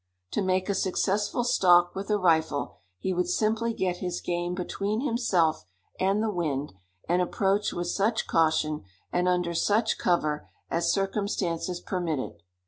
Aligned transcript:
To 0.31 0.41
make 0.41 0.67
a 0.67 0.73
successful 0.73 1.43
stalk 1.43 1.93
with 1.93 2.09
a 2.09 2.17
rifle, 2.17 2.79
he 2.97 3.13
would 3.13 3.29
simply 3.29 3.71
get 3.71 3.97
his 3.97 4.19
game 4.19 4.55
between 4.55 5.01
himself 5.05 5.63
and 5.99 6.23
the 6.23 6.31
wind, 6.31 6.73
and 7.07 7.21
approach 7.21 7.71
with 7.71 7.85
such 7.85 8.25
caution, 8.25 8.83
and 9.13 9.27
under 9.27 9.53
such 9.53 9.99
cover, 9.99 10.49
as 10.71 10.91
circumstances 10.91 11.79
permitted. 11.79 12.41